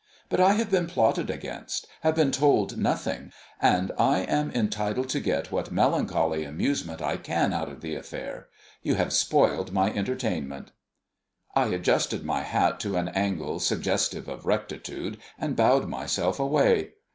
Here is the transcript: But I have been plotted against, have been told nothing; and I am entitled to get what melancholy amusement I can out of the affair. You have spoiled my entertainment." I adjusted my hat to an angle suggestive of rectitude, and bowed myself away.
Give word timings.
But 0.29 0.39
I 0.39 0.53
have 0.53 0.71
been 0.71 0.87
plotted 0.87 1.29
against, 1.29 1.85
have 2.01 2.15
been 2.15 2.31
told 2.31 2.75
nothing; 2.75 3.31
and 3.61 3.91
I 3.99 4.21
am 4.21 4.49
entitled 4.49 5.09
to 5.09 5.19
get 5.19 5.51
what 5.51 5.69
melancholy 5.71 6.43
amusement 6.43 7.03
I 7.03 7.17
can 7.17 7.53
out 7.53 7.69
of 7.69 7.81
the 7.81 7.93
affair. 7.93 8.47
You 8.81 8.95
have 8.95 9.13
spoiled 9.13 9.71
my 9.71 9.93
entertainment." 9.93 10.71
I 11.53 11.67
adjusted 11.67 12.25
my 12.25 12.41
hat 12.41 12.79
to 12.79 12.97
an 12.97 13.09
angle 13.09 13.59
suggestive 13.59 14.27
of 14.27 14.47
rectitude, 14.47 15.19
and 15.37 15.55
bowed 15.55 15.87
myself 15.87 16.39
away. 16.39 16.93